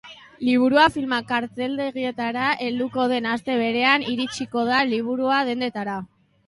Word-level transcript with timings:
Liburua 0.45 0.85
filma 0.95 1.19
karteldegietara 1.31 2.47
helduko 2.67 3.07
den 3.15 3.31
aste 3.35 3.59
berean 3.63 4.09
iritsiko 4.15 4.69
da 4.75 4.83
liburu 4.95 5.35
dendetara. 5.53 6.03